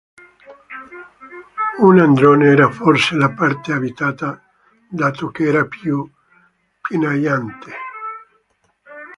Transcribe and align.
Un 1.89 1.95
androne 2.07 2.47
era 2.55 2.67
forse 2.79 3.13
la 3.15 3.29
parte 3.35 3.71
abitata 3.71 4.41
dato 4.89 5.27
che 5.29 5.43
era 5.43 5.63
più 5.67 6.11
pianeggiante. 6.81 7.71